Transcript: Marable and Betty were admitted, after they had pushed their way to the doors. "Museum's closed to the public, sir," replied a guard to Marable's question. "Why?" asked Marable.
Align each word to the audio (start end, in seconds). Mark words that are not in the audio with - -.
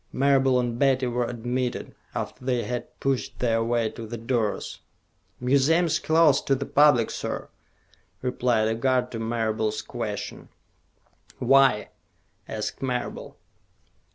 Marable 0.11 0.59
and 0.59 0.79
Betty 0.79 1.05
were 1.05 1.27
admitted, 1.27 1.93
after 2.15 2.43
they 2.43 2.63
had 2.63 2.99
pushed 2.99 3.37
their 3.37 3.63
way 3.63 3.87
to 3.91 4.07
the 4.07 4.17
doors. 4.17 4.79
"Museum's 5.39 5.99
closed 5.99 6.47
to 6.47 6.55
the 6.55 6.65
public, 6.65 7.11
sir," 7.11 7.49
replied 8.23 8.67
a 8.67 8.73
guard 8.73 9.11
to 9.11 9.19
Marable's 9.19 9.83
question. 9.83 10.49
"Why?" 11.37 11.89
asked 12.47 12.81
Marable. 12.81 13.37